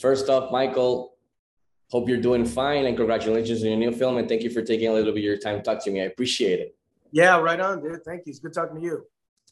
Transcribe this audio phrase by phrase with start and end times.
[0.00, 1.14] first off, Michael,
[1.90, 4.18] hope you're doing fine and congratulations on your new film.
[4.18, 6.02] And thank you for taking a little bit of your time to talk to me.
[6.02, 6.76] I appreciate it.
[7.10, 8.04] Yeah, right on, dude.
[8.04, 8.30] Thank you.
[8.30, 9.04] It's good talking to you.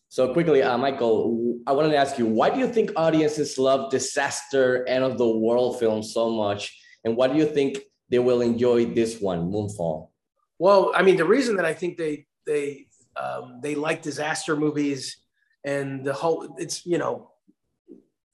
[0.09, 3.91] So quickly, uh, Michael, I wanted to ask you, why do you think audiences love
[3.91, 6.79] disaster, end of the world films so much?
[7.05, 7.79] And why do you think
[8.09, 10.11] they will enjoy this one, Moonfall?
[10.59, 12.87] Well, I mean, the reason that I think they they
[13.17, 15.17] um, they like disaster movies
[15.65, 17.31] and the whole it's you know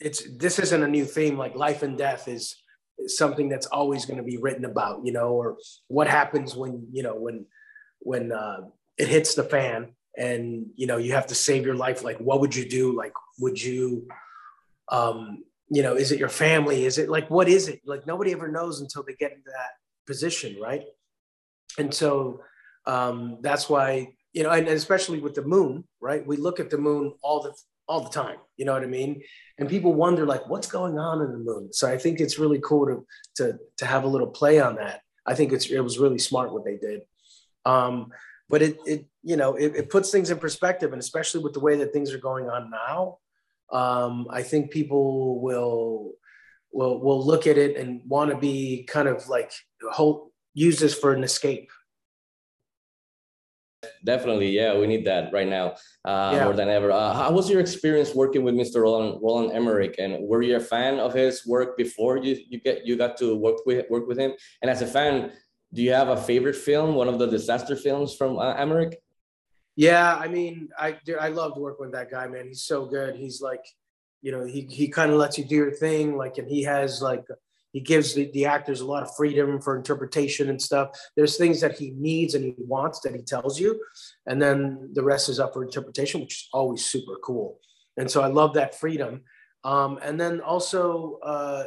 [0.05, 1.37] it's this isn't a new theme.
[1.39, 2.57] Like life and death is,
[3.07, 5.57] something that's always going to be written about you know or
[5.89, 7.47] what happens when you know when
[8.01, 8.61] when uh,
[8.99, 12.05] it hits the fan and you know you have to save your life.
[12.05, 12.97] Like what would you do?
[12.97, 14.09] Like would you
[14.91, 16.85] um you know is it your family?
[16.85, 17.81] Is it like what is it?
[17.85, 19.73] Like nobody ever knows until they get into that
[20.07, 20.85] position right?
[21.79, 22.41] And so
[22.87, 26.27] um that's why you know and especially with the moon right?
[26.27, 27.55] We look at the moon all the
[27.89, 29.21] all the time you know what i mean?
[29.59, 31.73] And people wonder like what's going on in the moon?
[31.73, 33.07] So i think it's really cool to
[33.39, 35.01] to to have a little play on that.
[35.27, 37.01] I think it's it was really smart what they did.
[37.65, 38.13] Um
[38.49, 41.61] but it, it you know it, it, puts things in perspective and especially with the
[41.61, 43.19] way that things are going on now
[43.73, 46.13] um, i think people will
[46.71, 49.53] will will look at it and want to be kind of like
[49.91, 51.71] hold use this for an escape
[54.05, 56.45] definitely yeah we need that right now uh, yeah.
[56.45, 60.23] more than ever uh, how was your experience working with mr roland roland emmerich and
[60.27, 63.57] were you a fan of his work before you you get you got to work
[63.67, 65.33] with work with him and as a fan
[65.73, 68.99] do you have a favorite film, one of the disaster films from uh, Emmerich?
[69.75, 72.49] Yeah, I mean, I I loved working with that guy, man.
[72.49, 73.17] He's so good.
[73.17, 73.65] He's like,
[74.21, 77.01] you know, he he kind of lets you do your thing, like, and he has
[77.01, 77.25] like
[77.73, 80.91] he gives the, the actors a lot of freedom for interpretation and stuff.
[81.17, 83.81] There's things that he needs and he wants that he tells you,
[84.27, 87.59] and then the rest is up for interpretation, which is always super cool.
[87.97, 89.23] And so I love that freedom.
[89.65, 91.65] Um, and then also, uh,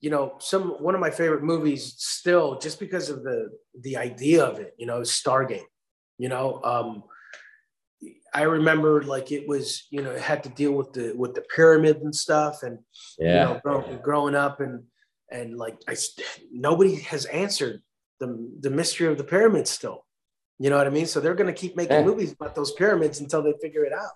[0.00, 4.44] you know, some one of my favorite movies still, just because of the the idea
[4.44, 5.62] of it, you know, Stargate.
[6.18, 7.02] You know, um,
[8.32, 11.42] I remember like it was, you know, it had to deal with the with the
[11.54, 12.78] pyramid and stuff, and
[13.18, 14.84] yeah, you know, grow, growing up and
[15.30, 15.96] and like I,
[16.52, 17.82] nobody has answered
[18.18, 20.04] the the mystery of the pyramids still.
[20.58, 21.06] You know what I mean?
[21.06, 22.04] So they're going to keep making yeah.
[22.04, 24.10] movies about those pyramids until they figure it out.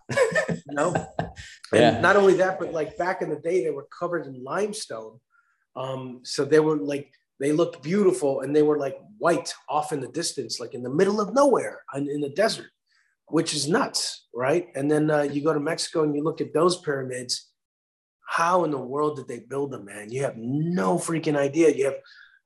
[0.48, 0.92] you know,
[1.72, 1.92] yeah.
[1.92, 5.20] and not only that, but like back in the day, they were covered in limestone
[5.76, 10.00] um, so they were like, they looked beautiful and they were like white off in
[10.00, 12.70] the distance, like in the middle of nowhere and in the desert,
[13.28, 14.69] which is nuts, right?
[14.75, 17.50] And then uh, you go to Mexico and you look at those pyramids.
[18.26, 20.10] How in the world did they build them, man?
[20.10, 21.70] You have no freaking idea.
[21.70, 21.96] You have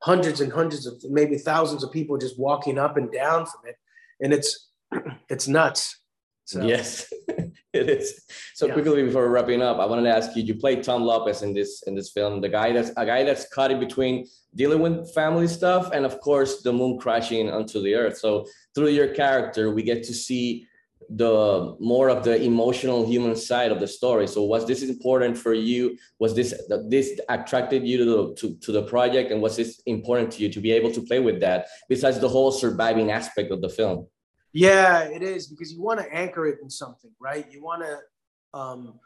[0.00, 3.77] hundreds and hundreds of maybe thousands of people just walking up and down from it,
[4.21, 4.69] and it's
[5.28, 6.00] it's nuts.
[6.44, 6.62] So.
[6.62, 8.22] Yes, it is.
[8.55, 8.72] So yeah.
[8.72, 11.83] quickly before wrapping up, I wanted to ask you: You played Tom Lopez in this
[11.87, 15.47] in this film, the guy that's a guy that's caught in between dealing with family
[15.47, 18.19] stuff and, of course, the moon crashing onto the earth.
[18.19, 20.67] So through your character, we get to see
[21.11, 24.27] the more of the emotional human side of the story.
[24.27, 25.97] So was this important for you?
[26.19, 26.55] Was this
[26.89, 30.53] this attracted you to the to, to the project, and was this important to you
[30.53, 31.69] to be able to play with that?
[31.89, 34.07] Besides the whole surviving aspect of the film.
[34.53, 37.47] Yeah, it is because you want to anchor it in something, right?
[37.51, 38.99] You want to um,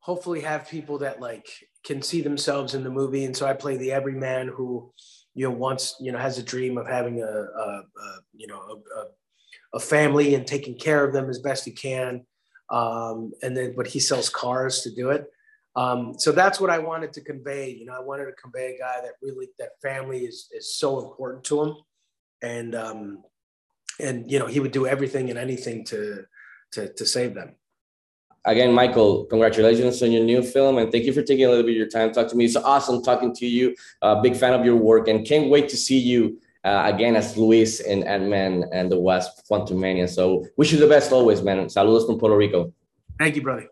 [0.00, 1.46] hopefully have people that like
[1.84, 3.24] can see themselves in the movie.
[3.24, 4.92] And so I play the everyman who,
[5.34, 8.60] you know, wants, you know, has a dream of having a, a, a you know,
[8.60, 9.04] a, a,
[9.80, 12.24] family and taking care of them as best he can.
[12.70, 15.26] Um, and then, but he sells cars to do it.
[15.74, 17.70] Um, so that's what I wanted to convey.
[17.70, 21.00] You know, I wanted to convey a guy that really, that family is, is so
[21.00, 21.76] important to him.
[22.42, 23.24] And, um,
[24.00, 26.24] and you know he would do everything and anything to
[26.72, 27.54] to to save them
[28.44, 31.72] again michael congratulations on your new film and thank you for taking a little bit
[31.72, 34.52] of your time to talk to me it's awesome talking to you uh, big fan
[34.52, 38.64] of your work and can't wait to see you uh, again as luis in ant-man
[38.72, 41.66] and the wasp quantumania so wish you the best always man.
[41.66, 42.72] Saludos from puerto rico.
[43.18, 43.71] Thank you brother